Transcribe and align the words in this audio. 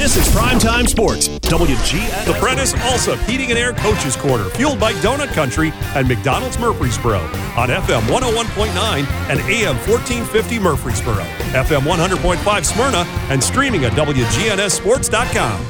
This 0.00 0.16
is 0.16 0.34
Primetime 0.34 0.88
Sports, 0.88 1.28
WGN. 1.28 2.24
The 2.24 2.32
Prentice 2.40 2.72
Alsop 2.72 3.18
Heating 3.28 3.50
and 3.50 3.58
Air 3.58 3.74
Coaches 3.74 4.16
Corner, 4.16 4.44
fueled 4.44 4.80
by 4.80 4.94
Donut 4.94 5.28
Country 5.34 5.72
and 5.94 6.08
McDonald's 6.08 6.58
Murfreesboro 6.58 7.18
on 7.18 7.68
FM 7.68 8.00
101.9 8.08 9.06
and 9.28 9.40
AM 9.40 9.76
1450 9.86 10.58
Murfreesboro, 10.58 11.22
FM 11.52 11.82
100.5 11.82 12.64
Smyrna, 12.64 13.04
and 13.28 13.44
streaming 13.44 13.84
at 13.84 13.92
WGNSSports.com. 13.92 15.66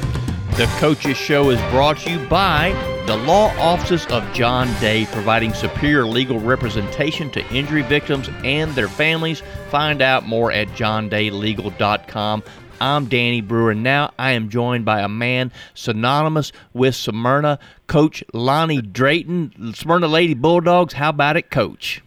The 0.55 0.65
Coaches 0.79 1.17
Show 1.17 1.49
is 1.49 1.59
brought 1.69 1.97
to 1.97 2.11
you 2.11 2.27
by 2.29 2.71
the 3.07 3.17
law 3.17 3.53
offices 3.57 4.05
of 4.07 4.23
John 4.33 4.67
Day, 4.79 5.07
providing 5.07 5.53
superior 5.53 6.05
legal 6.05 6.39
representation 6.39 7.29
to 7.31 7.45
injury 7.53 7.81
victims 7.81 8.29
and 8.45 8.71
their 8.75 8.87
families. 8.87 9.43
Find 9.69 10.01
out 10.01 10.25
more 10.25 10.53
at 10.53 10.69
johndaylegal.com. 10.69 12.43
I'm 12.81 13.05
Danny 13.05 13.41
Brewer. 13.41 13.69
and 13.71 13.83
Now 13.83 14.11
I 14.17 14.31
am 14.31 14.49
joined 14.49 14.85
by 14.85 15.01
a 15.01 15.07
man 15.07 15.51
synonymous 15.75 16.51
with 16.73 16.95
Smyrna, 16.95 17.59
Coach 17.85 18.23
Lonnie 18.33 18.81
Drayton, 18.81 19.75
Smyrna 19.75 20.07
Lady 20.07 20.33
Bulldogs. 20.33 20.93
How 20.93 21.09
about 21.09 21.37
it, 21.37 21.51
Coach? 21.51 22.01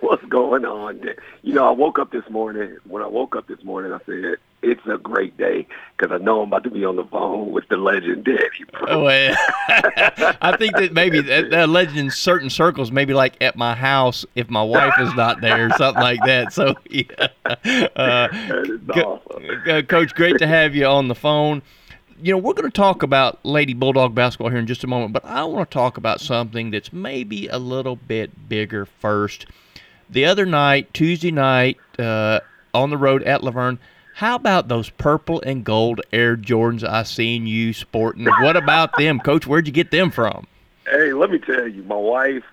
What's 0.00 0.24
going 0.24 0.64
on? 0.64 1.00
You 1.42 1.54
know, 1.54 1.68
I 1.68 1.70
woke 1.70 2.00
up 2.00 2.10
this 2.10 2.28
morning. 2.28 2.78
When 2.84 3.00
I 3.00 3.06
woke 3.06 3.36
up 3.36 3.46
this 3.46 3.62
morning, 3.62 3.92
I 3.92 3.98
said, 4.04 4.38
it's 4.62 4.86
a 4.86 4.96
great 4.96 5.36
day 5.36 5.66
because 5.96 6.12
I 6.12 6.22
know 6.22 6.42
I'm 6.42 6.48
about 6.48 6.64
to 6.64 6.70
be 6.70 6.84
on 6.84 6.96
the 6.96 7.04
phone 7.04 7.52
with 7.52 7.68
the 7.68 7.76
legend 7.76 8.24
Danny. 8.24 8.40
Oh, 8.88 9.08
yeah. 9.08 9.36
I 10.40 10.56
think 10.56 10.76
that 10.76 10.92
maybe 10.92 11.20
that, 11.22 11.50
that 11.50 11.68
legend 11.68 11.98
in 11.98 12.10
certain 12.10 12.48
circles, 12.48 12.92
maybe 12.92 13.12
like 13.12 13.36
at 13.40 13.56
my 13.56 13.74
house 13.74 14.24
if 14.34 14.48
my 14.48 14.62
wife 14.62 14.94
is 15.00 15.12
not 15.14 15.40
there, 15.40 15.66
or 15.66 15.70
something 15.70 16.02
like 16.02 16.20
that. 16.24 16.52
So, 16.52 16.74
yeah. 16.88 17.28
Uh, 17.96 18.28
awesome. 18.94 19.86
Coach, 19.86 20.14
great 20.14 20.38
to 20.38 20.46
have 20.46 20.74
you 20.74 20.86
on 20.86 21.08
the 21.08 21.14
phone. 21.14 21.62
You 22.20 22.32
know, 22.32 22.38
we're 22.38 22.54
going 22.54 22.70
to 22.70 22.76
talk 22.76 23.02
about 23.02 23.44
Lady 23.44 23.74
Bulldog 23.74 24.14
basketball 24.14 24.50
here 24.50 24.60
in 24.60 24.66
just 24.68 24.84
a 24.84 24.86
moment, 24.86 25.12
but 25.12 25.24
I 25.24 25.42
want 25.42 25.68
to 25.68 25.74
talk 25.74 25.96
about 25.96 26.20
something 26.20 26.70
that's 26.70 26.92
maybe 26.92 27.48
a 27.48 27.58
little 27.58 27.96
bit 27.96 28.48
bigger 28.48 28.86
first. 28.86 29.46
The 30.08 30.24
other 30.24 30.46
night, 30.46 30.94
Tuesday 30.94 31.32
night, 31.32 31.78
uh, 31.98 32.40
on 32.74 32.90
the 32.90 32.96
road 32.96 33.22
at 33.24 33.42
La 33.42 33.50
Vergne, 33.50 33.78
how 34.22 34.36
about 34.36 34.68
those 34.68 34.88
purple 34.88 35.42
and 35.44 35.64
gold 35.64 36.00
Air 36.12 36.36
Jordans 36.36 36.84
I 36.84 37.02
seen 37.02 37.48
you 37.48 37.72
sporting? 37.72 38.24
What 38.24 38.56
about 38.56 38.96
them, 38.96 39.18
Coach? 39.18 39.48
Where'd 39.48 39.66
you 39.66 39.72
get 39.72 39.90
them 39.90 40.12
from? 40.12 40.46
Hey, 40.86 41.12
let 41.12 41.28
me 41.28 41.40
tell 41.40 41.66
you, 41.66 41.82
my 41.82 41.96
wife 41.96 42.44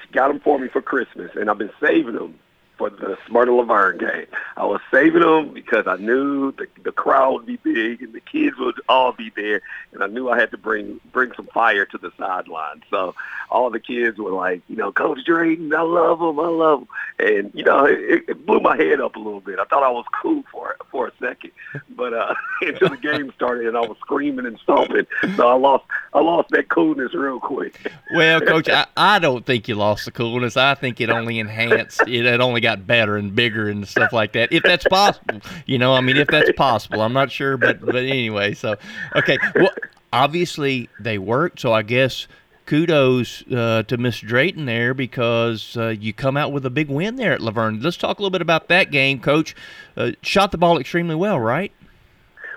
she 0.00 0.12
got 0.12 0.28
them 0.28 0.38
for 0.38 0.60
me 0.60 0.68
for 0.68 0.80
Christmas, 0.80 1.32
and 1.34 1.50
I've 1.50 1.58
been 1.58 1.72
saving 1.80 2.14
them 2.14 2.38
for 2.78 2.90
the 2.90 3.18
Smyrna 3.26 3.52
La 3.52 3.64
Vergne 3.64 3.98
game. 3.98 4.26
I 4.56 4.64
was 4.64 4.80
saving 4.90 5.22
them 5.22 5.52
because 5.52 5.86
I 5.86 5.96
knew 5.96 6.52
the 6.52 6.68
the 6.84 6.92
crowd 6.92 7.34
would 7.34 7.46
be 7.46 7.56
big 7.56 8.02
and 8.02 8.12
the 8.12 8.20
kids 8.20 8.56
would 8.58 8.80
all 8.88 9.12
be 9.12 9.30
there, 9.34 9.60
and 9.92 10.02
I 10.02 10.06
knew 10.06 10.30
I 10.30 10.38
had 10.38 10.52
to 10.52 10.58
bring 10.58 11.00
bring 11.12 11.32
some 11.34 11.46
fire 11.46 11.84
to 11.86 11.98
the 11.98 12.12
sideline. 12.16 12.82
So 12.90 13.14
all 13.50 13.70
the 13.70 13.80
kids 13.80 14.18
were 14.18 14.30
like, 14.30 14.62
you 14.68 14.76
know, 14.76 14.92
Coach 14.92 15.24
Drayton, 15.24 15.74
I 15.74 15.82
love 15.82 16.20
him, 16.20 16.38
I 16.38 16.48
love 16.48 16.80
him, 16.80 16.88
and 17.18 17.50
you 17.54 17.64
know, 17.64 17.84
it, 17.84 18.24
it 18.28 18.46
blew 18.46 18.60
my 18.60 18.76
head 18.76 19.00
up 19.00 19.16
a 19.16 19.18
little 19.18 19.40
bit. 19.40 19.58
I 19.58 19.64
thought 19.64 19.82
I 19.82 19.90
was 19.90 20.06
cool 20.22 20.44
for 20.52 20.76
for 20.90 21.08
a 21.08 21.12
second, 21.18 21.50
but 21.90 22.14
uh, 22.14 22.34
until 22.62 22.90
the 22.90 22.96
game 22.96 23.32
started 23.34 23.66
and 23.66 23.76
I 23.76 23.80
was 23.80 23.96
screaming 23.98 24.46
and 24.46 24.58
stomping, 24.60 25.06
so 25.36 25.48
I 25.48 25.54
lost 25.54 25.84
I 26.14 26.20
lost 26.20 26.50
that 26.50 26.68
coolness 26.68 27.12
real 27.14 27.40
quick. 27.40 27.90
Well, 28.14 28.40
Coach, 28.40 28.68
I, 28.70 28.86
I 28.96 29.18
don't 29.18 29.44
think 29.44 29.66
you 29.68 29.74
lost 29.74 30.04
the 30.04 30.12
coolness. 30.12 30.56
I 30.56 30.74
think 30.74 31.00
it 31.00 31.10
only 31.10 31.38
enhanced. 31.38 32.02
It, 32.02 32.26
it 32.26 32.40
only 32.40 32.60
got 32.60 32.67
better 32.76 33.16
and 33.16 33.34
bigger 33.34 33.68
and 33.68 33.86
stuff 33.86 34.12
like 34.12 34.32
that. 34.32 34.52
If 34.52 34.62
that's 34.62 34.84
possible, 34.84 35.40
you 35.66 35.78
know, 35.78 35.94
I 35.94 36.00
mean, 36.00 36.16
if 36.16 36.28
that's 36.28 36.52
possible, 36.52 37.00
I'm 37.00 37.12
not 37.12 37.32
sure, 37.32 37.56
but 37.56 37.80
but 37.80 37.96
anyway. 37.96 38.54
So, 38.54 38.76
okay, 39.16 39.38
well, 39.54 39.72
obviously 40.12 40.88
they 41.00 41.18
worked, 41.18 41.60
so 41.60 41.72
I 41.72 41.82
guess 41.82 42.26
kudos 42.66 43.44
uh, 43.50 43.82
to 43.84 43.96
Miss 43.96 44.20
Drayton 44.20 44.66
there 44.66 44.92
because 44.92 45.74
uh, 45.76 45.88
you 45.88 46.12
come 46.12 46.36
out 46.36 46.52
with 46.52 46.66
a 46.66 46.70
big 46.70 46.90
win 46.90 47.16
there 47.16 47.32
at 47.32 47.40
La 47.40 47.50
Vergne. 47.50 47.80
Let's 47.80 47.96
talk 47.96 48.18
a 48.18 48.22
little 48.22 48.30
bit 48.30 48.42
about 48.42 48.68
that 48.68 48.90
game, 48.90 49.20
Coach. 49.20 49.56
Uh, 49.96 50.12
shot 50.22 50.52
the 50.52 50.58
ball 50.58 50.78
extremely 50.78 51.14
well, 51.14 51.40
right? 51.40 51.72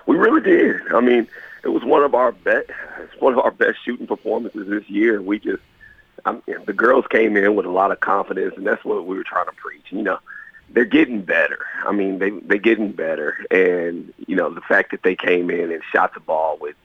We 0.06 0.16
really 0.16 0.42
did. 0.42 0.82
I 0.92 1.00
mean, 1.00 1.26
it 1.64 1.68
was 1.68 1.82
one 1.82 2.02
of 2.02 2.14
our 2.14 2.32
best, 2.32 2.68
one 3.20 3.32
of 3.32 3.38
our 3.38 3.52
best 3.52 3.78
shooting 3.84 4.06
performances 4.06 4.68
this 4.68 4.88
year. 4.90 5.22
We 5.22 5.38
just, 5.38 5.62
I 6.24 6.32
mean, 6.32 6.64
the 6.66 6.72
girls 6.72 7.06
came 7.08 7.36
in 7.36 7.54
with 7.54 7.66
a 7.66 7.70
lot 7.70 7.92
of 7.92 8.00
confidence, 8.00 8.54
and 8.56 8.66
that's 8.66 8.84
what 8.84 9.06
we 9.06 9.16
were 9.16 9.24
trying 9.24 9.46
to 9.46 9.52
preach. 9.52 9.86
You 9.90 10.02
know, 10.02 10.18
they're 10.70 10.84
getting 10.84 11.22
better. 11.22 11.58
I 11.84 11.92
mean, 11.92 12.18
they 12.18 12.30
they're 12.30 12.58
getting 12.58 12.92
better, 12.92 13.44
and 13.50 14.12
you 14.26 14.36
know, 14.36 14.50
the 14.52 14.60
fact 14.62 14.92
that 14.92 15.02
they 15.02 15.16
came 15.16 15.50
in 15.50 15.70
and 15.72 15.82
shot 15.92 16.14
the 16.14 16.20
ball 16.20 16.58
with 16.60 16.76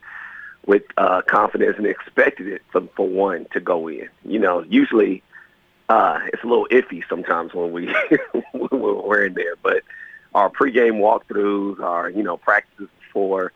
with 0.66 0.84
uh, 0.98 1.22
confidence 1.22 1.78
and 1.78 1.88
expected 1.88 2.48
it 2.48 2.62
for, 2.72 2.82
for 2.96 3.08
one 3.08 3.48
to 3.54 3.60
go 3.60 3.88
in. 3.88 4.10
You 4.26 4.40
know, 4.40 4.64
usually 4.64 5.24
uh, 5.90 6.20
it's 6.34 6.44
a 6.44 6.48
little 6.48 6.68
iffy 6.70 7.04
sometimes 7.08 7.54
when 7.54 7.72
we 7.72 7.88
when 8.52 8.70
we're 8.82 9.26
in 9.26 9.34
there, 9.34 9.56
but 9.62 9.84
our 10.34 10.50
pregame 10.50 11.00
walkthroughs, 11.00 11.80
our 11.80 12.10
you 12.10 12.24
know 12.24 12.38
practices 12.38 12.90
before, 13.00 13.52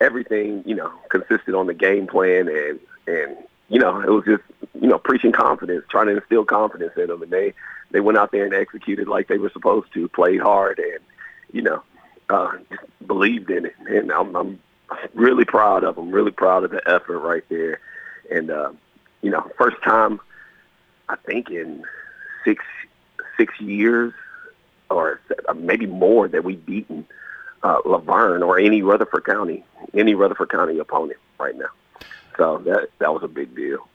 everything 0.00 0.62
you 0.66 0.74
know 0.74 0.92
consisted 1.08 1.54
on 1.54 1.66
the 1.66 1.74
game 1.74 2.06
plan, 2.06 2.48
and 2.48 2.80
and 3.06 3.36
you 3.68 3.78
know 3.78 4.00
it 4.00 4.10
was 4.10 4.24
just 4.24 4.42
you 4.80 4.88
know 4.88 4.98
preaching 4.98 5.32
confidence, 5.32 5.84
trying 5.88 6.06
to 6.06 6.16
instill 6.16 6.44
confidence 6.44 6.92
in 6.96 7.08
them, 7.08 7.22
and 7.22 7.32
they 7.32 7.54
they 7.90 8.00
went 8.00 8.18
out 8.18 8.32
there 8.32 8.44
and 8.44 8.54
executed 8.54 9.08
like 9.08 9.28
they 9.28 9.38
were 9.38 9.50
supposed 9.50 9.92
to, 9.94 10.08
played 10.08 10.40
hard, 10.40 10.78
and 10.78 11.00
you 11.52 11.62
know 11.62 11.82
uh, 12.30 12.52
believed 13.06 13.50
in 13.50 13.66
it, 13.66 13.74
and 13.86 14.10
I'm, 14.10 14.34
I'm 14.36 14.60
really 15.14 15.44
proud 15.44 15.84
of 15.84 15.96
them. 15.96 16.10
Really 16.10 16.30
proud 16.30 16.64
of 16.64 16.70
the 16.70 16.82
effort 16.86 17.18
right 17.18 17.44
there. 17.48 17.80
And 18.30 18.50
uh, 18.50 18.72
you 19.20 19.30
know, 19.30 19.50
first 19.58 19.76
time 19.82 20.20
I 21.08 21.16
think 21.16 21.50
in 21.50 21.84
six 22.44 22.64
six 23.36 23.58
years 23.60 24.12
or 24.90 25.20
maybe 25.56 25.86
more 25.86 26.28
that 26.28 26.44
we've 26.44 26.64
beaten 26.64 27.06
uh, 27.62 27.78
La 27.84 27.98
Vergne 27.98 28.42
or 28.42 28.58
any 28.58 28.82
Rutherford 28.82 29.24
County 29.24 29.64
any 29.94 30.14
Rutherford 30.14 30.50
County 30.50 30.78
opponent 30.78 31.18
right 31.38 31.56
now. 31.56 31.66
So 32.36 32.58
that 32.64 32.88
that 32.98 33.12
was 33.12 33.22
a 33.22 33.28
big 33.28 33.54
deal. 33.54 33.88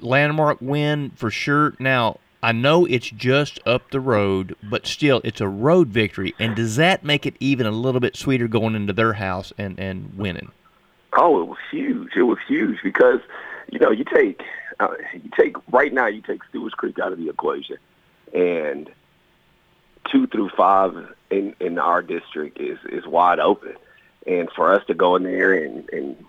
Landmark 0.00 0.58
win 0.60 1.10
for 1.16 1.30
sure. 1.30 1.74
Now 1.78 2.18
I 2.42 2.52
know 2.52 2.86
it's 2.86 3.10
just 3.10 3.60
up 3.66 3.90
the 3.90 4.00
road, 4.00 4.56
but 4.62 4.86
still, 4.86 5.20
it's 5.24 5.40
a 5.40 5.48
road 5.48 5.88
victory. 5.88 6.34
And 6.38 6.56
does 6.56 6.76
that 6.76 7.04
make 7.04 7.26
it 7.26 7.34
even 7.38 7.66
a 7.66 7.70
little 7.70 8.00
bit 8.00 8.16
sweeter 8.16 8.48
going 8.48 8.74
into 8.74 8.94
their 8.94 9.14
house 9.14 9.52
and, 9.58 9.78
and 9.78 10.16
winning? 10.16 10.50
Oh, 11.18 11.42
it 11.42 11.48
was 11.48 11.58
huge. 11.70 12.12
It 12.16 12.22
was 12.22 12.38
huge 12.48 12.78
because, 12.82 13.20
you 13.70 13.78
know, 13.78 13.90
you 13.90 14.04
take 14.04 14.42
uh, 14.78 14.94
you 15.12 15.30
take 15.38 15.56
right 15.70 15.92
now 15.92 16.06
you 16.06 16.22
take 16.22 16.42
Stewart's 16.44 16.74
Creek 16.74 16.98
out 16.98 17.12
of 17.12 17.18
the 17.18 17.28
equation, 17.28 17.76
and 18.32 18.88
two 20.10 20.26
through 20.28 20.50
five 20.56 20.94
in 21.30 21.54
in 21.60 21.78
our 21.78 22.00
district 22.00 22.58
is 22.58 22.78
is 22.88 23.06
wide 23.06 23.40
open, 23.40 23.74
and 24.26 24.48
for 24.52 24.72
us 24.72 24.82
to 24.86 24.94
go 24.94 25.16
in 25.16 25.24
there 25.24 25.52
and 25.52 25.88
and 25.90 26.24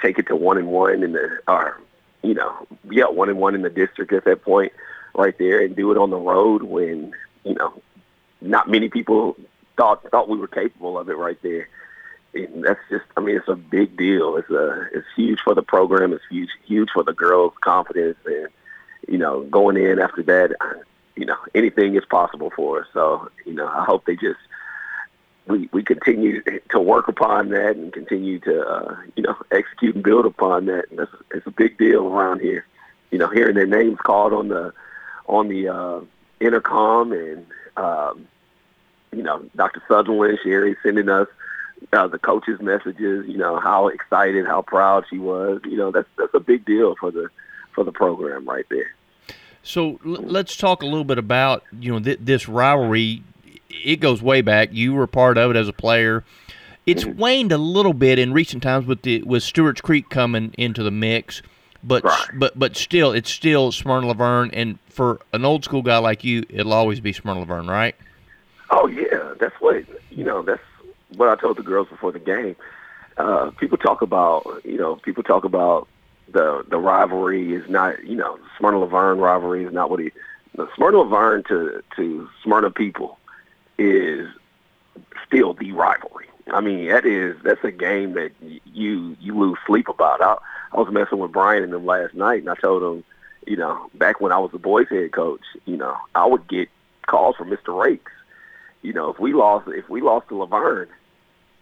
take 0.00 0.18
it 0.18 0.26
to 0.28 0.36
one 0.36 0.58
and 0.58 0.68
one 0.68 1.02
in 1.02 1.12
the 1.12 1.40
or 1.48 1.80
you 2.22 2.34
know 2.34 2.66
yeah 2.90 3.06
one 3.06 3.28
and 3.28 3.38
one 3.38 3.54
in 3.54 3.62
the 3.62 3.70
district 3.70 4.12
at 4.12 4.24
that 4.24 4.42
point 4.42 4.72
right 5.14 5.36
there 5.38 5.60
and 5.60 5.76
do 5.76 5.90
it 5.90 5.98
on 5.98 6.10
the 6.10 6.16
road 6.16 6.62
when 6.62 7.12
you 7.44 7.54
know 7.54 7.80
not 8.40 8.68
many 8.68 8.88
people 8.88 9.36
thought 9.76 10.08
thought 10.10 10.28
we 10.28 10.38
were 10.38 10.48
capable 10.48 10.98
of 10.98 11.08
it 11.08 11.16
right 11.16 11.40
there. 11.42 11.68
And 12.34 12.62
that's 12.64 12.80
just 12.90 13.04
I 13.16 13.20
mean 13.20 13.36
it's 13.36 13.48
a 13.48 13.56
big 13.56 13.96
deal. 13.96 14.36
It's 14.36 14.50
a 14.50 14.88
it's 14.92 15.06
huge 15.16 15.40
for 15.40 15.54
the 15.54 15.62
program. 15.62 16.12
It's 16.12 16.24
huge 16.30 16.50
huge 16.66 16.90
for 16.90 17.02
the 17.02 17.12
girls' 17.12 17.54
confidence 17.60 18.18
and 18.24 18.48
you 19.08 19.18
know 19.18 19.42
going 19.44 19.76
in 19.76 19.98
after 19.98 20.22
that. 20.24 20.54
You 21.16 21.26
know 21.26 21.36
anything 21.54 21.96
is 21.96 22.04
possible 22.04 22.50
for 22.54 22.80
us. 22.80 22.86
So 22.92 23.30
you 23.44 23.54
know 23.54 23.66
I 23.66 23.84
hope 23.84 24.04
they 24.04 24.14
just 24.14 24.40
we 25.46 25.68
we 25.72 25.82
continue 25.82 26.42
to 26.70 26.80
work 26.80 27.08
upon 27.08 27.50
that 27.50 27.76
and 27.76 27.92
continue 27.92 28.38
to 28.40 28.66
uh, 28.66 28.96
you 29.16 29.22
know 29.22 29.36
execute 29.50 29.94
and 29.94 30.04
build 30.04 30.26
upon 30.26 30.66
that. 30.66 30.90
And 30.90 30.98
that's 30.98 31.10
it's 31.32 31.46
a 31.46 31.50
big 31.50 31.78
deal 31.78 32.06
around 32.06 32.40
here. 32.40 32.66
You 33.10 33.18
know 33.18 33.28
hearing 33.28 33.56
their 33.56 33.66
names 33.66 33.98
called 33.98 34.32
on 34.32 34.48
the 34.48 34.72
on 35.26 35.48
the 35.48 35.68
uh, 35.68 36.00
intercom, 36.40 37.12
and 37.12 37.46
um, 37.76 38.26
you 39.12 39.22
know, 39.22 39.44
Dr. 39.56 39.82
Sutherland, 39.88 40.38
Sherry 40.42 40.76
sending 40.82 41.08
us 41.08 41.28
uh, 41.92 42.06
the 42.06 42.18
coaches' 42.18 42.60
messages. 42.60 43.26
You 43.26 43.38
know 43.38 43.58
how 43.58 43.88
excited, 43.88 44.46
how 44.46 44.62
proud 44.62 45.04
she 45.10 45.18
was. 45.18 45.60
You 45.64 45.76
know 45.76 45.90
that's 45.90 46.08
that's 46.16 46.34
a 46.34 46.40
big 46.40 46.64
deal 46.64 46.94
for 46.96 47.10
the 47.10 47.28
for 47.74 47.84
the 47.84 47.92
program 47.92 48.48
right 48.48 48.66
there. 48.70 48.94
So 49.62 49.98
let's 50.04 50.56
talk 50.56 50.82
a 50.82 50.86
little 50.86 51.04
bit 51.04 51.18
about 51.18 51.64
you 51.78 51.92
know 51.92 52.00
th- 52.00 52.20
this 52.20 52.48
rivalry. 52.48 53.22
It 53.84 53.96
goes 54.00 54.22
way 54.22 54.40
back. 54.42 54.70
You 54.72 54.94
were 54.94 55.06
part 55.06 55.38
of 55.38 55.50
it 55.50 55.56
as 55.56 55.68
a 55.68 55.72
player. 55.72 56.24
It's 56.86 57.04
Mm-hmm. 57.04 57.18
waned 57.18 57.52
a 57.52 57.58
little 57.58 57.92
bit 57.92 58.18
in 58.18 58.32
recent 58.32 58.62
times 58.62 58.86
with 58.86 59.02
the 59.02 59.22
with 59.22 59.42
Stewart's 59.42 59.80
Creek 59.80 60.08
coming 60.08 60.52
into 60.58 60.82
the 60.82 60.90
mix, 60.90 61.42
but 61.84 62.02
Right. 62.04 62.26
but 62.34 62.58
but 62.58 62.76
still, 62.76 63.12
it's 63.12 63.30
still 63.30 63.70
Smyrna 63.70 64.08
La 64.08 64.14
Vergne. 64.14 64.50
And 64.52 64.78
for 64.88 65.20
an 65.32 65.44
old 65.44 65.64
school 65.64 65.82
guy 65.82 65.98
like 65.98 66.24
you, 66.24 66.44
it'll 66.48 66.72
always 66.72 67.00
be 67.00 67.12
Smyrna 67.12 67.40
La 67.40 67.44
Vergne, 67.44 67.68
right? 67.68 67.94
Oh 68.70 68.86
yeah, 68.86 69.34
that's 69.38 69.54
what 69.60 69.84
you 70.10 70.24
know. 70.24 70.42
That's 70.42 70.62
what 71.16 71.28
I 71.28 71.36
told 71.40 71.58
the 71.58 71.62
girls 71.62 71.88
before 71.88 72.12
the 72.12 72.18
game. 72.18 72.56
uh, 73.18 73.50
people 73.58 73.76
talk 73.76 74.00
about, 74.02 74.46
you 74.64 74.78
know, 74.78 74.96
people 74.96 75.22
talk 75.22 75.44
about 75.44 75.86
the 76.32 76.64
the 76.70 76.78
rivalry 76.78 77.52
is 77.52 77.68
not, 77.68 78.02
you 78.04 78.16
know, 78.16 78.38
Smyrna 78.58 78.78
La 78.78 78.86
Vergne 78.86 79.20
rivalry 79.20 79.64
is 79.64 79.72
not 79.72 79.90
what 79.90 80.00
he. 80.00 80.10
The 80.56 80.66
Smyrna 80.74 80.98
La 81.02 81.04
Vergne 81.04 81.42
to 81.48 81.82
to 81.96 82.28
Smyrna 82.42 82.70
people 82.70 83.18
is 83.80 84.28
still 85.26 85.54
the 85.54 85.72
rivalry. 85.72 86.26
I 86.52 86.60
mean, 86.60 86.88
that 86.88 87.06
is 87.06 87.36
that's 87.42 87.64
a 87.64 87.70
game 87.70 88.14
that 88.14 88.32
you 88.40 89.16
you 89.20 89.38
lose 89.38 89.58
sleep 89.66 89.88
about. 89.88 90.20
I, 90.20 90.36
I 90.72 90.80
was 90.80 90.92
messing 90.92 91.18
with 91.18 91.32
Brian 91.32 91.62
and 91.62 91.72
them 91.72 91.86
last 91.86 92.14
night, 92.14 92.40
and 92.40 92.50
I 92.50 92.54
told 92.54 92.82
him, 92.82 93.04
you 93.46 93.56
know, 93.56 93.90
back 93.94 94.20
when 94.20 94.32
I 94.32 94.38
was 94.38 94.50
the 94.52 94.58
boys' 94.58 94.88
head 94.88 95.12
coach, 95.12 95.40
you 95.64 95.76
know, 95.76 95.96
I 96.14 96.26
would 96.26 96.46
get 96.48 96.68
calls 97.06 97.36
from 97.36 97.50
Mr. 97.50 97.78
Rakes. 97.78 98.12
You 98.82 98.92
know, 98.92 99.10
if 99.10 99.18
we 99.18 99.32
lost 99.32 99.68
if 99.68 99.88
we 99.88 100.00
lost 100.00 100.28
to 100.28 100.36
La 100.36 100.46
Vergne, 100.46 100.90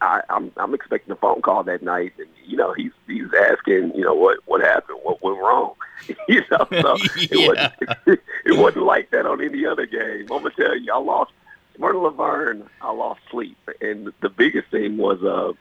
I, 0.01 0.21
I'm 0.29 0.51
I'm 0.57 0.73
expecting 0.73 1.11
a 1.11 1.17
phone 1.17 1.41
call 1.41 1.63
that 1.63 1.83
night, 1.83 2.13
and 2.17 2.27
you 2.45 2.57
know 2.57 2.73
he's 2.73 2.91
he's 3.07 3.27
asking, 3.33 3.93
you 3.95 4.03
know, 4.03 4.13
what 4.13 4.39
what 4.45 4.61
happened, 4.61 4.99
what 5.03 5.21
went 5.21 5.37
wrong, 5.37 5.73
you 6.27 6.41
know. 6.51 6.67
So 6.71 6.97
it 7.15 7.47
wasn't 7.47 8.19
it 8.45 8.57
wasn't 8.57 8.85
like 8.85 9.11
that 9.11 9.25
on 9.25 9.43
any 9.43 9.65
other 9.65 9.85
game. 9.85 10.21
I'm 10.31 10.43
gonna 10.43 10.51
tell 10.51 10.77
you, 10.77 10.91
I 10.93 10.97
lost 10.97 11.31
Smyrna 11.79 11.99
La 11.99 12.09
Vergne. 12.11 12.63
I 12.81 12.91
lost 12.91 13.21
sleep, 13.31 13.57
and 13.81 14.13
the 14.21 14.29
biggest 14.29 14.69
thing 14.69 14.97
was, 14.97 15.23
uh, 15.23 15.53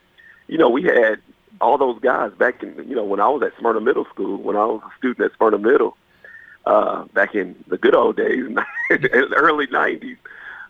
you 0.48 0.58
know, 0.58 0.68
we 0.68 0.82
had 0.82 1.20
all 1.60 1.78
those 1.78 1.98
guys 2.00 2.32
back 2.32 2.62
in, 2.62 2.74
you 2.88 2.94
know, 2.94 3.04
when 3.04 3.20
I 3.20 3.28
was 3.28 3.42
at 3.42 3.58
Smyrna 3.58 3.80
Middle 3.80 4.04
School, 4.06 4.36
when 4.36 4.56
I 4.56 4.64
was 4.66 4.82
a 4.84 4.98
student 4.98 5.30
at 5.30 5.36
Smyrna 5.36 5.58
Middle, 5.58 5.96
uh, 6.66 7.04
back 7.14 7.34
in 7.34 7.56
the 7.68 7.78
good 7.78 7.94
old 7.94 8.16
days, 8.16 8.44
early 8.90 9.66
'90s, 9.68 10.18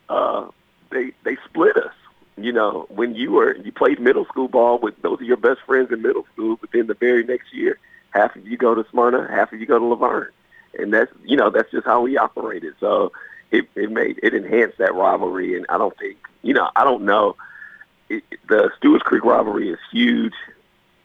uh, 0.08 0.46
they 0.90 1.12
they 1.24 1.36
split 1.48 1.76
us 1.76 1.92
you 2.40 2.52
know, 2.52 2.86
when 2.88 3.14
you 3.14 3.32
were 3.32 3.56
you 3.56 3.72
played 3.72 4.00
middle 4.00 4.24
school 4.26 4.48
ball 4.48 4.78
with 4.78 5.00
those 5.02 5.20
are 5.20 5.24
your 5.24 5.36
best 5.36 5.60
friends 5.66 5.90
in 5.90 6.02
middle 6.02 6.26
school, 6.32 6.56
but 6.56 6.70
then 6.72 6.86
the 6.86 6.94
very 6.94 7.24
next 7.24 7.52
year, 7.52 7.78
half 8.10 8.36
of 8.36 8.46
you 8.46 8.56
go 8.56 8.74
to 8.74 8.86
Smyrna, 8.90 9.28
half 9.28 9.52
of 9.52 9.60
you 9.60 9.66
go 9.66 9.78
to 9.78 9.84
La 9.84 9.96
Vergne, 9.96 10.32
and 10.78 10.92
that's 10.92 11.10
you 11.24 11.36
know 11.36 11.50
that's 11.50 11.70
just 11.70 11.86
how 11.86 12.00
we 12.00 12.16
operated. 12.16 12.74
So 12.80 13.12
it 13.50 13.68
it 13.74 13.90
made 13.90 14.20
it 14.22 14.34
enhanced 14.34 14.78
that 14.78 14.94
rivalry, 14.94 15.56
and 15.56 15.66
I 15.68 15.78
don't 15.78 15.96
think 15.98 16.18
you 16.42 16.54
know 16.54 16.70
I 16.76 16.84
don't 16.84 17.04
know 17.04 17.36
it, 18.08 18.24
the 18.48 18.70
Stewart's 18.78 19.02
Creek 19.02 19.24
rivalry 19.24 19.70
is 19.70 19.78
huge, 19.90 20.34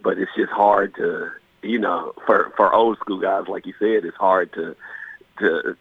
but 0.02 0.18
it's 0.18 0.32
just 0.36 0.52
hard 0.52 0.96
to 0.96 1.32
you 1.62 1.80
know 1.80 2.14
for 2.26 2.52
for 2.56 2.74
old 2.74 2.98
school 3.00 3.20
guys 3.20 3.48
like 3.48 3.66
you 3.66 3.74
said, 3.80 4.06
it's 4.06 4.18
hard 4.18 4.52
to 4.54 4.76
to 5.40 5.78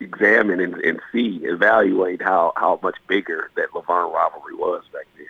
examine 0.00 0.60
and, 0.60 0.74
and 0.76 1.00
see, 1.12 1.40
evaluate 1.44 2.22
how, 2.22 2.52
how 2.56 2.78
much 2.82 2.96
bigger 3.06 3.50
that 3.56 3.74
La 3.74 3.80
Vergne 3.82 4.12
rivalry 4.12 4.54
was 4.54 4.84
back 4.92 5.06
then. 5.16 5.26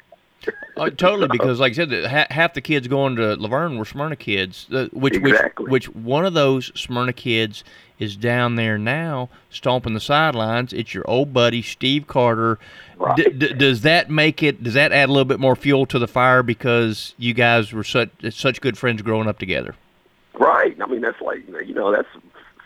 Oh, 0.75 0.89
totally, 0.89 1.29
because 1.31 1.61
like 1.61 1.73
I 1.73 1.75
said, 1.75 2.05
ha- 2.07 2.27
half 2.31 2.55
the 2.55 2.63
kids 2.63 2.89
going 2.89 3.17
to 3.17 3.37
La 3.37 3.47
Vergne 3.49 3.77
were 3.77 3.85
Smyrna 3.85 4.17
kids, 4.17 4.67
uh, 4.73 4.89
which 4.93 5.15
Exactly. 5.15 5.71
which 5.71 5.89
which 5.89 5.95
one 5.95 6.25
of 6.25 6.33
those 6.33 6.73
Smyrna 6.75 7.13
kids 7.13 7.63
is 7.99 8.17
down 8.17 8.57
there 8.57 8.79
now, 8.79 9.29
stomping 9.51 9.93
the 9.93 10.01
sidelines. 10.01 10.73
It's 10.73 10.95
your 10.95 11.05
old 11.07 11.35
buddy 11.35 11.61
Steve 11.61 12.07
Carter. 12.07 12.59
Right. 12.97 13.17
D- 13.17 13.29
d- 13.31 13.53
does 13.53 13.83
that 13.83 14.09
make 14.11 14.43
it? 14.43 14.63
Does 14.65 14.73
that 14.75 14.93
add 14.93 15.11
a 15.11 15.13
little 15.13 15.27
bit 15.27 15.39
more 15.39 15.55
fuel 15.55 15.85
to 15.87 15.99
the 15.99 16.09
fire 16.09 16.43
because 16.43 17.15
you 17.19 17.35
guys 17.35 17.73
were 17.75 17.85
such 17.85 18.09
such 18.31 18.63
good 18.63 18.79
friends 18.79 19.03
growing 19.03 19.29
up 19.29 19.39
together? 19.39 19.77
Right. 20.33 20.75
I 20.81 20.87
mean, 20.87 21.03
that's 21.03 21.21
like 21.21 21.47
you 21.67 21.75
know, 21.75 21.93
that's 21.93 22.09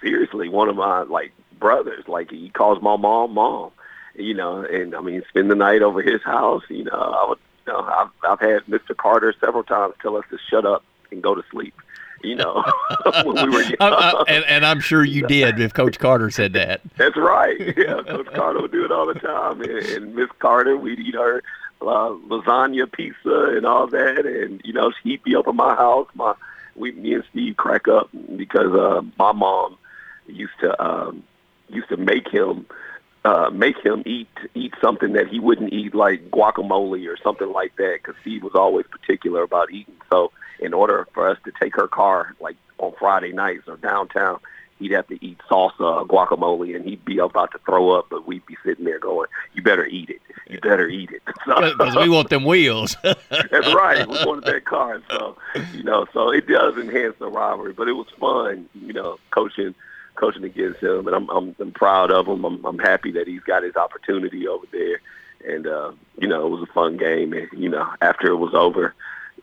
seriously 0.00 0.48
one 0.48 0.68
of 0.68 0.76
my 0.76 1.02
like 1.02 1.32
brothers. 1.58 2.06
Like 2.06 2.30
he 2.30 2.50
calls 2.50 2.80
my 2.80 2.96
mom 2.96 3.34
mom. 3.34 3.72
You 4.14 4.32
know, 4.32 4.60
and 4.62 4.94
I 4.94 5.00
mean, 5.00 5.22
spend 5.28 5.50
the 5.50 5.56
night 5.56 5.82
over 5.82 6.00
his 6.00 6.22
house. 6.22 6.62
You 6.70 6.84
know, 6.84 6.92
I 6.92 7.28
would. 7.28 7.38
Know, 7.66 7.80
I've 7.80 8.08
I've 8.22 8.40
had 8.40 8.64
Mr. 8.66 8.96
Carter 8.96 9.34
several 9.40 9.62
times 9.64 9.94
tell 10.00 10.16
us 10.16 10.24
to 10.30 10.38
shut 10.50 10.64
up 10.64 10.84
and 11.10 11.22
go 11.22 11.34
to 11.34 11.42
sleep. 11.50 11.74
You 12.22 12.34
know, 12.36 12.64
when 13.24 13.34
we 13.50 13.56
were 13.56 13.62
young. 13.62 13.76
I- 13.80 14.12
I- 14.16 14.24
and, 14.28 14.44
and 14.46 14.66
I'm 14.66 14.80
sure 14.80 15.04
you 15.04 15.26
did 15.26 15.60
if 15.60 15.74
Coach 15.74 15.98
Carter 15.98 16.30
said 16.30 16.54
that. 16.54 16.80
That's 16.96 17.16
right. 17.16 17.58
Yeah, 17.76 18.00
Coach 18.06 18.26
Carter 18.34 18.62
would 18.62 18.72
do 18.72 18.84
it 18.84 18.90
all 18.92 19.06
the 19.06 19.14
time, 19.14 19.60
and, 19.60 19.70
and 19.70 20.14
Miss 20.14 20.28
Carter, 20.38 20.76
we'd 20.76 20.98
eat 20.98 21.14
her 21.14 21.42
uh, 21.82 21.84
lasagna 22.28 22.90
pizza 22.90 23.54
and 23.56 23.66
all 23.66 23.86
that, 23.88 24.24
and 24.26 24.60
you 24.64 24.72
know 24.72 24.92
she'd 25.02 25.22
be 25.24 25.36
up 25.36 25.46
in 25.46 25.56
my 25.56 25.74
house. 25.74 26.08
My 26.14 26.34
we, 26.74 26.92
me 26.92 27.14
and 27.14 27.24
Steve 27.30 27.56
crack 27.56 27.86
up 27.88 28.08
because 28.36 28.72
uh, 28.74 29.02
my 29.18 29.32
mom 29.32 29.76
used 30.26 30.58
to 30.60 30.82
um, 30.84 31.22
used 31.68 31.88
to 31.90 31.96
make 31.96 32.28
him 32.28 32.64
uh, 33.26 33.50
make 33.50 33.76
him 33.84 34.04
eat 34.06 34.28
eat 34.54 34.72
something 34.80 35.12
that 35.14 35.26
he 35.26 35.40
wouldn't 35.40 35.72
eat, 35.72 35.94
like 35.94 36.30
guacamole 36.30 37.08
or 37.08 37.16
something 37.16 37.52
like 37.52 37.74
that, 37.76 37.98
because 38.00 38.14
Steve 38.20 38.44
was 38.44 38.54
always 38.54 38.86
particular 38.86 39.42
about 39.42 39.72
eating. 39.72 39.96
So 40.12 40.30
in 40.60 40.72
order 40.72 41.08
for 41.12 41.28
us 41.28 41.36
to 41.44 41.52
take 41.60 41.74
her 41.74 41.88
car, 41.88 42.36
like 42.40 42.56
on 42.78 42.92
Friday 42.98 43.32
nights 43.32 43.64
or 43.66 43.78
downtown, 43.78 44.38
he'd 44.78 44.92
have 44.92 45.08
to 45.08 45.24
eat 45.24 45.38
salsa 45.50 45.80
or 45.80 46.06
guacamole, 46.06 46.76
and 46.76 46.84
he'd 46.84 47.04
be 47.04 47.18
about 47.18 47.50
to 47.50 47.58
throw 47.66 47.90
up, 47.90 48.06
but 48.10 48.28
we'd 48.28 48.46
be 48.46 48.56
sitting 48.64 48.84
there 48.84 49.00
going, 49.00 49.26
"You 49.54 49.62
better 49.62 49.86
eat 49.86 50.08
it. 50.08 50.22
You 50.48 50.60
better 50.60 50.88
eat 50.88 51.10
it." 51.10 51.22
So, 51.46 51.60
Because 51.76 51.96
we 51.96 52.08
want 52.08 52.30
them 52.30 52.44
wheels. 52.44 52.96
that's 53.02 53.74
right. 53.74 54.06
We 54.08 54.16
wanted 54.24 54.44
that 54.46 54.64
car, 54.64 55.00
so 55.10 55.36
you 55.72 55.84
know, 55.84 56.06
so 56.12 56.30
it 56.30 56.48
does 56.48 56.76
enhance 56.76 57.14
the 57.18 57.28
rivalry. 57.28 57.72
But 57.72 57.88
it 57.88 57.92
was 57.92 58.08
fun, 58.18 58.68
you 58.74 58.92
know, 58.92 59.18
coaching, 59.30 59.74
coaching 60.16 60.44
against 60.44 60.82
him, 60.82 61.06
and 61.06 61.14
I'm 61.16 61.28
I'm, 61.30 61.56
I'm 61.58 61.72
proud 61.72 62.10
of 62.10 62.26
him. 62.26 62.44
I'm, 62.44 62.64
I'm 62.64 62.78
happy 62.78 63.12
that 63.12 63.28
he's 63.28 63.42
got 63.42 63.62
his 63.62 63.76
opportunity 63.76 64.48
over 64.48 64.66
there, 64.72 65.00
and 65.46 65.66
uh, 65.66 65.92
you 66.18 66.28
know, 66.28 66.46
it 66.46 66.50
was 66.50 66.68
a 66.68 66.72
fun 66.72 66.96
game. 66.96 67.32
And 67.32 67.48
you 67.52 67.68
know, 67.68 67.88
after 68.00 68.28
it 68.28 68.36
was 68.36 68.54
over, 68.54 68.94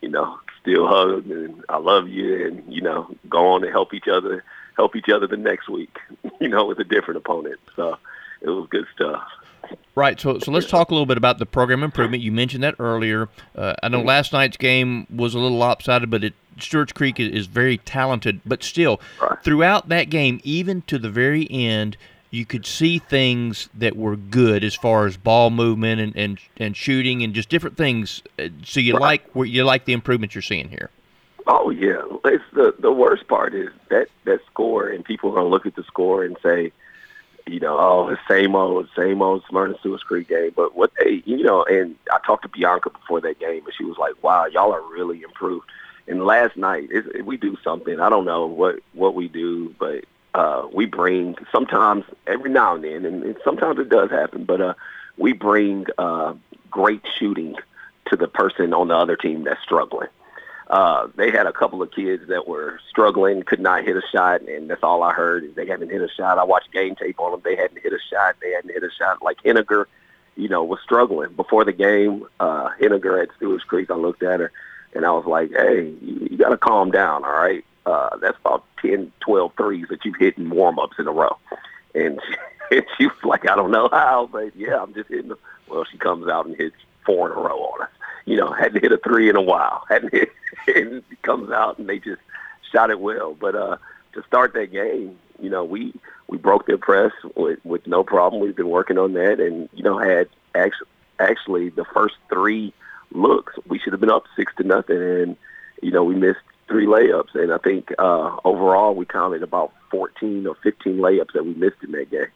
you 0.02 0.08
know, 0.08 0.38
still 0.60 0.86
hugged 0.86 1.30
and 1.30 1.64
I 1.68 1.78
love 1.78 2.08
you, 2.08 2.46
and 2.46 2.72
you 2.72 2.80
know, 2.80 3.14
go 3.28 3.48
on 3.48 3.64
and 3.64 3.72
help 3.72 3.94
each 3.94 4.08
other, 4.08 4.44
help 4.76 4.96
each 4.96 5.08
other 5.08 5.26
the 5.26 5.36
next 5.36 5.68
week, 5.68 5.96
you 6.40 6.48
know, 6.48 6.64
with 6.66 6.78
a 6.78 6.84
different 6.84 7.18
opponent. 7.18 7.60
So 7.76 7.98
it 8.40 8.48
was 8.50 8.66
good 8.70 8.86
stuff. 8.94 9.22
Right. 9.96 10.18
So, 10.18 10.38
so 10.40 10.50
let's 10.50 10.66
talk 10.68 10.90
a 10.90 10.94
little 10.94 11.06
bit 11.06 11.16
about 11.16 11.38
the 11.38 11.46
program 11.46 11.82
improvement. 11.82 12.22
You 12.22 12.32
mentioned 12.32 12.64
that 12.64 12.74
earlier. 12.78 13.28
Uh, 13.54 13.74
I 13.82 13.88
know 13.88 14.02
last 14.02 14.32
night's 14.32 14.56
game 14.56 15.06
was 15.14 15.34
a 15.34 15.38
little 15.38 15.56
lopsided, 15.56 16.10
but 16.10 16.24
it, 16.24 16.34
Stewart's 16.58 16.92
Creek 16.92 17.20
is, 17.20 17.28
is 17.32 17.46
very 17.46 17.78
talented. 17.78 18.40
But 18.44 18.62
still, 18.64 19.00
Right. 19.20 19.38
throughout 19.44 19.88
that 19.90 20.10
game, 20.10 20.40
even 20.42 20.82
to 20.82 20.98
the 20.98 21.10
very 21.10 21.46
end, 21.50 21.96
you 22.32 22.44
could 22.44 22.66
see 22.66 22.98
things 22.98 23.68
that 23.72 23.96
were 23.96 24.16
good 24.16 24.64
as 24.64 24.74
far 24.74 25.06
as 25.06 25.16
ball 25.16 25.50
movement 25.50 26.00
and, 26.00 26.16
and, 26.16 26.40
and 26.56 26.76
shooting 26.76 27.22
and 27.22 27.32
just 27.32 27.48
different 27.48 27.76
things. 27.76 28.22
Uh, 28.36 28.48
So 28.64 28.80
you 28.80 28.94
Right. 28.94 29.00
like 29.00 29.30
where 29.34 29.46
you 29.46 29.62
like 29.62 29.84
the 29.84 29.92
improvements 29.92 30.34
you're 30.34 30.42
seeing 30.42 30.68
here. 30.68 30.90
Oh 31.46 31.70
yeah, 31.70 32.00
it's 32.24 32.42
the 32.54 32.74
the 32.78 32.90
worst 32.90 33.28
part 33.28 33.54
is 33.54 33.68
that 33.90 34.08
that 34.24 34.40
score, 34.50 34.88
and 34.88 35.04
people 35.04 35.30
are 35.30 35.34
gonna 35.34 35.48
look 35.48 35.66
at 35.66 35.76
the 35.76 35.84
score 35.84 36.24
and 36.24 36.36
say, 36.42 36.72
you 37.46 37.60
know, 37.60 37.76
oh, 37.78 38.08
it's 38.08 38.20
same 38.28 38.54
old, 38.56 38.88
same 38.96 39.20
old 39.20 39.44
Smyrna 39.48 39.78
Stewart's 39.80 40.02
Creek 40.02 40.28
game. 40.28 40.52
But 40.54 40.74
what 40.74 40.92
they, 40.98 41.22
you 41.24 41.42
know, 41.42 41.64
and 41.64 41.94
I 42.12 42.18
talked 42.24 42.42
to 42.42 42.48
Bianca 42.48 42.90
before 42.90 43.20
that 43.20 43.38
game, 43.38 43.64
and 43.64 43.74
she 43.76 43.84
was 43.84 43.98
like, 43.98 44.22
wow, 44.22 44.46
y'all 44.46 44.72
are 44.72 44.82
really 44.92 45.22
improved. 45.22 45.66
And 46.06 46.24
last 46.24 46.56
night, 46.56 46.88
it, 46.90 47.24
we 47.24 47.36
do 47.36 47.56
something. 47.62 48.00
I 48.00 48.08
don't 48.08 48.24
know 48.24 48.46
what 48.46 48.80
what 48.92 49.14
we 49.14 49.28
do, 49.28 49.74
but 49.78 50.04
uh, 50.34 50.66
we 50.72 50.86
bring 50.86 51.36
sometimes 51.52 52.04
every 52.26 52.50
now 52.50 52.74
and 52.74 52.84
then, 52.84 53.04
and, 53.04 53.22
and 53.22 53.36
sometimes 53.44 53.78
it 53.78 53.88
does 53.88 54.10
happen, 54.10 54.44
but 54.44 54.60
uh, 54.60 54.74
we 55.16 55.32
bring 55.32 55.86
uh, 55.98 56.34
great 56.70 57.02
shooting 57.18 57.56
to 58.06 58.16
the 58.16 58.28
person 58.28 58.74
on 58.74 58.88
the 58.88 58.96
other 58.96 59.16
team 59.16 59.44
that's 59.44 59.62
struggling 59.62 60.08
uh, 60.74 61.06
they 61.14 61.30
had 61.30 61.46
a 61.46 61.52
couple 61.52 61.80
of 61.82 61.92
kids 61.92 62.26
that 62.26 62.48
were 62.48 62.80
struggling, 62.90 63.44
could 63.44 63.60
not 63.60 63.84
hit 63.84 63.96
a 63.96 64.02
shot, 64.10 64.40
and 64.40 64.68
that's 64.68 64.82
all 64.82 65.04
I 65.04 65.12
heard 65.12 65.44
is 65.44 65.54
they 65.54 65.68
haven't 65.68 65.92
hit 65.92 66.02
a 66.02 66.08
shot. 66.08 66.36
I 66.36 66.42
watched 66.42 66.72
game 66.72 66.96
tape 66.96 67.20
on 67.20 67.30
them; 67.30 67.42
they 67.44 67.54
hadn't 67.54 67.80
hit 67.80 67.92
a 67.92 67.98
shot. 68.10 68.34
They 68.42 68.50
hadn't 68.50 68.72
hit 68.72 68.82
a 68.82 68.90
shot. 68.90 69.22
Like 69.22 69.40
Henniger, 69.44 69.84
you 70.34 70.48
know, 70.48 70.64
was 70.64 70.80
struggling 70.82 71.32
before 71.34 71.64
the 71.64 71.72
game. 71.72 72.26
Uh, 72.40 72.70
Henniger 72.80 73.22
at 73.22 73.28
Stewart's 73.36 73.62
Creek, 73.62 73.88
I 73.88 73.94
looked 73.94 74.24
at 74.24 74.40
her, 74.40 74.50
and 74.94 75.06
I 75.06 75.12
was 75.12 75.26
like, 75.26 75.52
"Hey, 75.52 75.94
you, 76.02 76.28
you 76.32 76.36
got 76.36 76.48
to 76.48 76.56
calm 76.56 76.90
down, 76.90 77.24
all 77.24 77.30
right? 77.30 77.64
Uh, 77.86 78.16
that's 78.16 78.38
about 78.40 78.64
10, 78.82 79.12
12 79.20 79.52
threes 79.56 79.86
that 79.90 80.04
you've 80.04 80.16
hit 80.18 80.36
in 80.38 80.50
warm-ups 80.50 80.96
in 80.98 81.06
a 81.06 81.12
row." 81.12 81.36
And 81.94 82.18
she, 82.26 82.34
and 82.78 82.86
she 82.98 83.06
was 83.06 83.22
like, 83.22 83.48
"I 83.48 83.54
don't 83.54 83.70
know 83.70 83.88
how, 83.92 84.28
but 84.32 84.56
yeah, 84.56 84.82
I'm 84.82 84.92
just 84.92 85.08
hitting 85.08 85.28
them." 85.28 85.38
Well, 85.68 85.84
she 85.84 85.98
comes 85.98 86.26
out 86.26 86.46
and 86.46 86.56
hits 86.56 86.74
four 87.06 87.30
in 87.30 87.38
a 87.38 87.40
row 87.40 87.60
on 87.60 87.82
us. 87.82 87.90
You 88.26 88.36
know, 88.36 88.52
hadn't 88.52 88.82
hit 88.82 88.92
a 88.92 88.98
three 88.98 89.28
in 89.28 89.36
a 89.36 89.42
while. 89.42 89.84
Hadn't 89.88 90.12
hit, 90.12 90.30
and 90.66 91.02
it 91.10 91.22
comes 91.22 91.50
out 91.50 91.78
and 91.78 91.88
they 91.88 91.98
just 91.98 92.22
shot 92.72 92.90
it 92.90 93.00
well. 93.00 93.34
But 93.34 93.54
uh, 93.54 93.76
to 94.14 94.22
start 94.26 94.54
that 94.54 94.72
game, 94.72 95.18
you 95.40 95.50
know, 95.50 95.64
we 95.64 95.92
we 96.28 96.38
broke 96.38 96.66
their 96.66 96.78
press 96.78 97.12
with 97.36 97.58
with 97.64 97.86
no 97.86 98.02
problem. 98.02 98.42
We've 98.42 98.56
been 98.56 98.70
working 98.70 98.98
on 98.98 99.12
that, 99.14 99.40
and 99.40 99.68
you 99.74 99.82
know, 99.82 99.98
had 99.98 100.28
actually 100.54 100.88
actually 101.18 101.68
the 101.70 101.84
first 101.84 102.14
three 102.28 102.72
looks, 103.12 103.54
we 103.66 103.78
should 103.78 103.92
have 103.92 104.00
been 104.00 104.10
up 104.10 104.24
six 104.36 104.52
to 104.56 104.64
nothing, 104.64 104.96
and 104.96 105.36
you 105.82 105.90
know, 105.90 106.04
we 106.04 106.14
missed 106.14 106.40
three 106.68 106.86
layups, 106.86 107.34
and 107.34 107.52
I 107.52 107.58
think 107.58 107.92
uh, 107.98 108.36
overall 108.44 108.94
we 108.94 109.04
counted 109.04 109.42
about 109.42 109.72
14 109.90 110.46
or 110.46 110.56
15 110.62 110.96
layups 110.96 111.32
that 111.34 111.44
we 111.44 111.54
missed 111.54 111.82
in 111.82 111.92
that 111.92 112.10
game, 112.10 112.26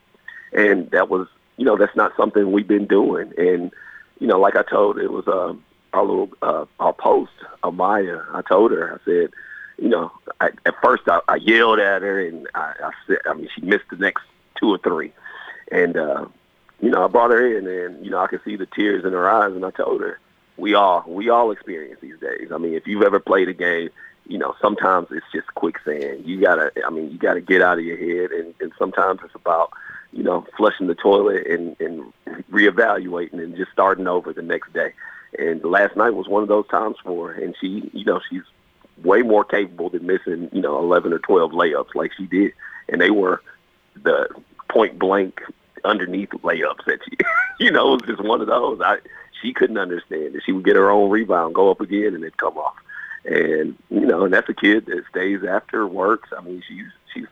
and 0.52 0.90
that 0.90 1.08
was, 1.08 1.26
you 1.56 1.64
know, 1.64 1.76
that's 1.76 1.96
not 1.96 2.16
something 2.16 2.52
we've 2.52 2.68
been 2.68 2.86
doing, 2.86 3.32
and 3.36 3.72
you 4.20 4.26
know, 4.26 4.38
like 4.38 4.56
I 4.56 4.62
told, 4.62 4.98
it 4.98 5.12
was 5.12 5.26
um, 5.28 5.64
little 6.04 6.30
uh, 6.42 6.64
our 6.80 6.92
post, 6.92 7.32
Amaya, 7.62 8.24
I 8.34 8.42
told 8.42 8.72
her, 8.72 8.94
I 8.94 9.04
said, 9.04 9.30
you 9.78 9.88
know, 9.88 10.10
I, 10.40 10.50
at 10.66 10.74
first 10.82 11.04
I, 11.06 11.20
I 11.28 11.36
yelled 11.36 11.78
at 11.78 12.02
her 12.02 12.26
and 12.26 12.48
I, 12.54 12.74
I 12.84 12.90
said, 13.06 13.18
I 13.26 13.34
mean, 13.34 13.48
she 13.54 13.62
missed 13.62 13.84
the 13.90 13.96
next 13.96 14.22
two 14.58 14.70
or 14.70 14.78
three, 14.78 15.12
and 15.70 15.96
uh, 15.96 16.26
you 16.80 16.90
know, 16.90 17.04
I 17.04 17.08
brought 17.08 17.30
her 17.30 17.58
in 17.58 17.66
and 17.66 18.04
you 18.04 18.10
know 18.10 18.18
I 18.18 18.26
could 18.26 18.42
see 18.44 18.56
the 18.56 18.66
tears 18.66 19.04
in 19.04 19.12
her 19.12 19.30
eyes, 19.30 19.52
and 19.52 19.64
I 19.64 19.70
told 19.70 20.00
her, 20.00 20.18
we 20.56 20.74
all 20.74 21.04
we 21.06 21.28
all 21.28 21.50
experience 21.50 22.00
these 22.00 22.18
days. 22.20 22.50
I 22.52 22.58
mean, 22.58 22.74
if 22.74 22.86
you've 22.86 23.02
ever 23.02 23.20
played 23.20 23.48
a 23.48 23.54
game, 23.54 23.90
you 24.26 24.38
know, 24.38 24.54
sometimes 24.60 25.08
it's 25.10 25.26
just 25.32 25.46
quicksand. 25.54 26.26
You 26.26 26.40
gotta, 26.40 26.72
I 26.84 26.90
mean, 26.90 27.10
you 27.10 27.18
gotta 27.18 27.40
get 27.40 27.62
out 27.62 27.78
of 27.78 27.84
your 27.84 27.96
head, 27.96 28.32
and, 28.32 28.54
and 28.60 28.72
sometimes 28.78 29.20
it's 29.24 29.34
about 29.34 29.72
you 30.12 30.22
know, 30.22 30.46
flushing 30.56 30.86
the 30.86 30.94
toilet 30.94 31.46
and, 31.46 31.76
and 31.80 32.12
reevaluating 32.50 33.34
and 33.34 33.56
just 33.56 33.70
starting 33.72 34.06
over 34.06 34.32
the 34.32 34.42
next 34.42 34.72
day. 34.72 34.92
And 35.38 35.62
last 35.64 35.96
night 35.96 36.14
was 36.14 36.28
one 36.28 36.42
of 36.42 36.48
those 36.48 36.66
times 36.68 36.96
for 37.02 37.32
her. 37.32 37.42
And 37.42 37.54
she, 37.60 37.90
you 37.92 38.04
know, 38.04 38.20
she's 38.30 38.42
way 39.04 39.22
more 39.22 39.44
capable 39.44 39.90
than 39.90 40.06
missing, 40.06 40.48
you 40.52 40.60
know, 40.60 40.78
11 40.78 41.12
or 41.12 41.18
12 41.18 41.52
layups 41.52 41.94
like 41.94 42.12
she 42.16 42.26
did. 42.26 42.52
And 42.88 43.00
they 43.00 43.10
were 43.10 43.42
the 44.02 44.28
point 44.68 44.98
blank 44.98 45.42
underneath 45.84 46.30
layups 46.30 46.84
that 46.86 47.00
she, 47.04 47.16
you 47.64 47.70
know, 47.70 47.94
it 47.94 48.02
was 48.02 48.16
just 48.16 48.26
one 48.26 48.40
of 48.40 48.46
those. 48.46 48.80
I, 48.80 48.98
she 49.40 49.52
couldn't 49.52 49.78
understand 49.78 50.34
it. 50.34 50.42
She 50.44 50.52
would 50.52 50.64
get 50.64 50.76
her 50.76 50.90
own 50.90 51.10
rebound, 51.10 51.54
go 51.54 51.70
up 51.70 51.80
again, 51.80 52.14
and 52.14 52.24
it'd 52.24 52.36
come 52.36 52.56
off. 52.56 52.76
And, 53.24 53.76
you 53.90 54.06
know, 54.06 54.24
and 54.24 54.32
that's 54.32 54.48
a 54.48 54.54
kid 54.54 54.86
that 54.86 55.04
stays 55.10 55.44
after, 55.44 55.86
works. 55.86 56.30
I 56.36 56.40
mean, 56.40 56.62
she's, 56.66 56.86
she's 57.12 57.26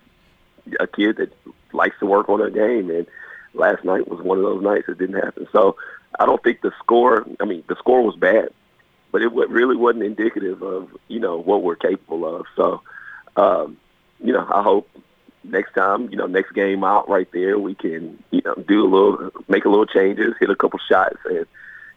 a 0.79 0.87
kid 0.87 1.17
that 1.17 1.33
likes 1.73 1.99
to 2.01 2.07
work 2.07 2.29
on 2.29 2.41
her 2.41 2.51
game, 2.51 2.91
and 2.91 3.07
last 3.55 3.85
night 3.85 4.09
was 4.09 4.21
one 4.21 4.39
of 4.39 4.45
those 4.45 4.63
nights 4.63 4.87
that 4.87 4.99
didn't 4.99 5.23
happen. 5.23 5.49
So 5.53 5.77
I 6.19 6.27
don't 6.27 6.43
think 6.43 6.61
the 6.61 6.73
score. 6.79 7.27
I 7.41 7.45
mean, 7.45 7.65
the 7.69 7.77
score 7.77 8.03
was 8.03 8.17
bad, 8.17 8.51
but 9.13 9.23
it 9.23 9.33
really 9.33 9.77
wasn't 9.77 10.05
indicative 10.05 10.63
of 10.63 10.97
you 11.09 11.21
know 11.21 11.39
what 11.39 11.63
we're 11.63 11.77
capable 11.77 12.37
of. 12.37 12.47
So, 12.57 12.83
um, 13.37 13.77
you 14.21 14.33
know, 14.33 14.47
I 14.53 14.63
hope 14.63 14.89
next 15.45 15.75
time, 15.75 16.11
you 16.11 16.17
know, 16.17 16.27
next 16.27 16.53
game 16.53 16.85
out 16.85 17.09
right 17.09 17.31
there, 17.33 17.59
we 17.59 17.75
can 17.75 18.23
you 18.31 18.43
know 18.45 18.55
do 18.55 18.85
a 18.85 18.89
little, 18.89 19.31
make 19.49 19.65
a 19.65 19.69
little 19.69 19.87
changes, 19.87 20.35
hit 20.41 20.51
a 20.51 20.57
couple 20.57 20.79
shots, 20.79 21.19
and 21.27 21.47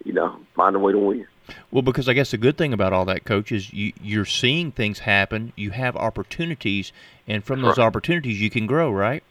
you 0.03 0.13
know, 0.13 0.39
find 0.55 0.75
a 0.75 0.79
way 0.79 0.91
to 0.91 0.99
win. 0.99 1.27
Well, 1.71 1.81
because 1.81 2.07
I 2.07 2.13
guess 2.13 2.31
the 2.31 2.37
good 2.37 2.57
thing 2.57 2.73
about 2.73 2.93
all 2.93 3.05
that, 3.05 3.25
coach, 3.25 3.51
is 3.51 3.73
you, 3.73 3.93
you're 4.01 4.25
seeing 4.25 4.71
things 4.71 4.99
happen. 4.99 5.51
You 5.55 5.71
have 5.71 5.95
opportunities, 5.95 6.91
and 7.27 7.43
from 7.43 7.61
those 7.61 7.77
right. 7.77 7.85
opportunities, 7.85 8.39
you 8.39 8.49
can 8.49 8.67
grow, 8.67 8.91
right? 8.91 9.23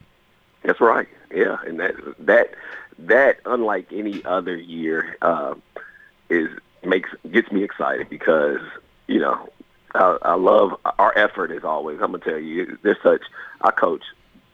That's 0.63 0.81
right. 0.81 1.09
Yeah, 1.35 1.59
and 1.67 1.79
that 1.81 1.95
that 2.19 2.55
that 2.99 3.39
unlike 3.45 3.93
any 3.93 4.25
other 4.25 4.57
year 4.57 5.17
uh, 5.23 5.55
is 6.29 6.49
makes 6.85 7.11
gets 7.31 7.51
me 7.51 7.63
excited 7.65 8.09
because 8.09 8.61
you 9.07 9.21
know 9.21 9.49
I, 9.95 10.19
I 10.23 10.35
love 10.35 10.79
our 10.99 11.17
effort 11.17 11.51
as 11.51 11.65
always. 11.65 11.99
I'm 12.01 12.13
gonna 12.13 12.25
tell 12.25 12.39
you, 12.39 12.79
they're 12.83 12.99
such. 13.03 13.23
I 13.61 13.71
coach 13.71 14.03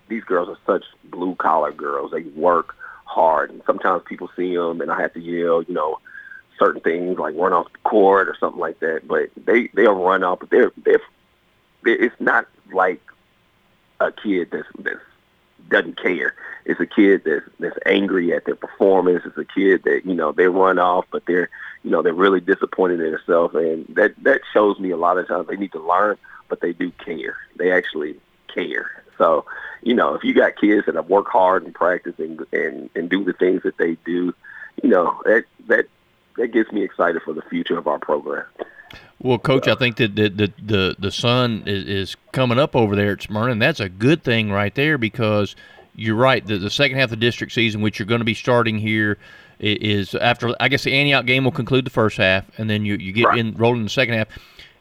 these 0.09 0.25
girls 0.25 0.49
are 0.49 0.59
such 0.67 0.85
blue 1.05 1.35
collar 1.37 1.73
girls. 1.73 2.13
They 2.13 2.23
work 2.23 2.77
hard, 3.05 3.51
and 3.51 3.63
sometimes 3.67 4.03
people 4.07 4.31
see 4.37 4.55
them, 4.55 4.81
and 4.81 4.91
I 4.91 5.01
have 5.01 5.13
to 5.15 5.21
yell, 5.21 5.63
you 5.63 5.75
know, 5.75 5.99
certain 6.59 6.81
things 6.81 7.19
like 7.19 7.35
run 7.37 7.53
off 7.53 7.73
the 7.73 7.89
court 7.89 8.29
or 8.29 8.37
something 8.39 8.61
like 8.61 8.81
that. 8.81 9.07
But 9.07 9.31
they 9.37 9.69
they'll 9.75 9.95
run 9.95 10.23
off, 10.23 10.41
but 10.41 10.51
they're 10.51 10.73
they're, 10.85 11.01
it's 11.85 12.15
not 12.21 12.47
like 12.73 13.01
a 14.01 14.13
kid 14.13 14.49
that's 14.53 14.69
that's 14.79 15.01
doesn't 15.75 16.01
care. 16.01 16.35
It's 16.65 16.81
a 16.81 16.87
kid 16.87 17.23
that's 17.25 17.45
that's 17.59 17.79
angry 17.85 18.33
at 18.33 18.45
their 18.45 18.55
performance. 18.55 19.25
It's 19.27 19.37
a 19.37 19.45
kid 19.45 19.83
that 19.85 20.03
you 20.07 20.15
know 20.15 20.31
they 20.31 20.47
run 20.47 20.79
off, 20.79 21.05
but 21.11 21.25
they're 21.27 21.51
you 21.83 21.91
know 21.91 22.01
they're 22.01 22.15
really 22.15 22.41
disappointed 22.41 23.01
in 23.01 23.11
themselves, 23.11 23.55
and 23.57 23.85
that 23.97 24.15
that 24.23 24.43
shows 24.53 24.79
me 24.79 24.91
a 24.91 24.97
lot 24.97 25.19
of 25.19 25.27
times 25.27 25.49
they 25.49 25.57
need 25.57 25.73
to 25.73 25.85
learn, 25.85 26.17
but 26.49 26.61
they 26.61 26.73
do 26.73 26.93
care. 27.05 27.37
They 27.57 27.73
actually 27.73 28.15
care. 28.55 29.05
So 29.19 29.45
you 29.83 29.95
know 29.95 30.15
if 30.15 30.23
you 30.23 30.33
got 30.33 30.57
kids 30.57 30.87
that 30.87 30.95
have 30.95 31.09
worked 31.09 31.33
hard 31.33 31.65
and 31.65 31.75
practice 31.75 32.15
and 32.19 32.41
and 32.53 32.89
and 32.95 33.11
do 33.11 33.25
the 33.25 33.33
things 33.33 33.63
that 33.65 33.77
they 33.77 33.97
do, 34.05 34.33
you 34.81 34.89
know 34.89 35.21
that 35.25 35.45
that 35.67 35.87
that 36.37 36.49
gets 36.49 36.71
me 36.71 36.85
excited 36.85 37.21
for 37.23 37.35
the 37.35 37.43
future 37.43 37.77
of 37.77 37.89
our 37.89 37.99
program. 37.99 38.47
Well, 39.21 39.39
coach, 39.39 39.69
I 39.69 39.73
uh, 39.73 39.77
think 39.77 39.97
that 39.97 40.17
the 40.17 40.29
the 40.29 40.53
the, 40.63 40.97
the 40.99 41.11
sun 41.11 41.63
is, 41.67 41.85
is 41.85 42.17
coming 42.33 42.59
up 42.59 42.77
over 42.77 42.95
there 42.95 43.13
at 43.13 43.23
Smyrna, 43.23 43.53
and 43.53 43.63
that's 43.63 43.81
a 43.81 43.89
good 43.89 44.23
thing 44.23 44.51
right 44.51 44.75
there 44.75 44.99
because 44.99 45.57
you're 45.95 46.17
right. 46.17 46.47
The, 46.47 46.59
the 46.59 46.71
second 46.71 46.99
half 46.99 47.05
of 47.05 47.11
the 47.11 47.17
district 47.17 47.53
season, 47.53 47.81
which 47.81 47.99
you're 47.99 48.07
going 48.07 48.21
to 48.21 48.27
be 48.27 48.35
starting 48.35 48.79
here, 48.79 49.19
is 49.61 50.15
after 50.15 50.55
I 50.61 50.69
guess 50.69 50.85
the 50.85 50.93
Antioch 50.93 51.27
game 51.27 51.45
will 51.45 51.53
conclude 51.53 51.87
the 51.87 51.91
first 51.91 52.19
half, 52.19 52.45
and 52.59 52.69
then 52.69 52.85
you 52.85 52.97
you 52.97 53.13
get 53.13 53.27
right. 53.27 53.39
in 53.39 53.55
rolling 53.55 53.79
in 53.79 53.85
the 53.85 53.91
second 53.91 54.15
half, 54.15 54.29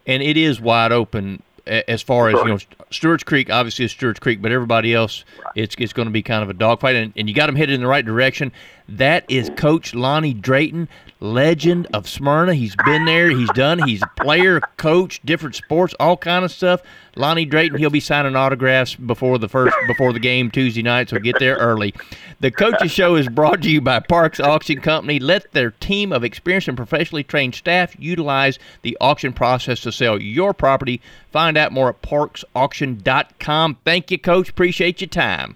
and 0.05 0.21
it 0.21 0.35
is 0.35 0.59
wide 0.59 0.91
open 0.91 1.41
as 1.65 2.01
far 2.01 2.29
as 2.29 2.33
you 2.33 2.45
know, 2.45 2.57
Stewart's 2.91 3.23
Creek 3.23 3.49
obviously 3.49 3.85
is 3.85 3.91
Stewart's 3.91 4.19
Creek, 4.19 4.41
but 4.41 4.51
everybody 4.51 4.93
else, 4.93 5.23
it's 5.55 5.75
it's 5.79 5.93
going 5.93 6.07
to 6.07 6.11
be 6.11 6.21
kind 6.21 6.43
of 6.43 6.49
a 6.49 6.53
dogfight, 6.53 6.95
and, 6.95 7.13
and 7.15 7.29
you 7.29 7.35
got 7.35 7.45
them 7.45 7.55
headed 7.55 7.75
in 7.75 7.81
the 7.81 7.87
right 7.87 8.05
direction. 8.05 8.51
That 8.97 9.25
is 9.27 9.49
Coach 9.55 9.95
Lonnie 9.95 10.35
Drayton, 10.35 10.87
legend 11.19 11.87
of 11.95 12.07
Smyrna. 12.07 12.53
He's 12.53 12.75
been 12.85 13.05
there, 13.05 13.31
he's 13.31 13.49
done. 13.53 13.81
He's 13.87 14.03
a 14.03 14.23
player, 14.23 14.61
coach, 14.77 15.19
different 15.25 15.55
sports, 15.55 15.95
all 15.99 16.15
kind 16.15 16.45
of 16.45 16.51
stuff. 16.51 16.83
Lonnie 17.15 17.45
Drayton, 17.45 17.79
he'll 17.79 17.89
be 17.89 17.99
signing 17.99 18.35
autographs 18.35 18.93
before 18.93 19.39
the 19.39 19.49
first 19.49 19.75
before 19.87 20.13
the 20.13 20.19
game 20.19 20.51
Tuesday 20.51 20.83
night, 20.83 21.09
so 21.09 21.17
get 21.17 21.39
there 21.39 21.55
early. 21.55 21.95
The 22.39 22.51
Coaches 22.51 22.91
Show 22.91 23.15
is 23.15 23.27
brought 23.27 23.63
to 23.63 23.71
you 23.71 23.81
by 23.81 23.99
Parks 23.99 24.39
Auction 24.39 24.79
Company. 24.79 25.17
Let 25.17 25.51
their 25.53 25.71
team 25.71 26.13
of 26.13 26.23
experienced 26.23 26.67
and 26.67 26.77
professionally 26.77 27.23
trained 27.23 27.55
staff 27.55 27.95
utilize 27.97 28.59
the 28.83 28.95
auction 29.01 29.33
process 29.33 29.79
to 29.81 29.91
sell 29.91 30.21
your 30.21 30.53
property. 30.53 31.01
Find 31.31 31.57
out 31.57 31.71
more 31.71 31.89
at 31.89 32.03
parksauction.com. 32.03 33.77
Thank 33.83 34.11
you, 34.11 34.19
Coach. 34.19 34.49
Appreciate 34.49 35.01
your 35.01 35.07
time. 35.07 35.55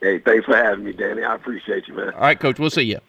Hey, 0.00 0.18
thanks 0.18 0.44
for 0.44 0.56
having 0.56 0.84
me, 0.84 0.92
Danny. 0.92 1.22
I 1.22 1.34
appreciate 1.34 1.88
you, 1.88 1.94
man. 1.94 2.12
All 2.14 2.20
right, 2.20 2.38
Coach. 2.38 2.58
We'll 2.58 2.70
see 2.70 2.82
you. 2.82 3.00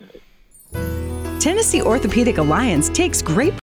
Tennessee 1.39 1.81
Orthopedic 1.81 2.39
Alliance 2.39 2.89
takes 2.89 3.21
great 3.21 3.55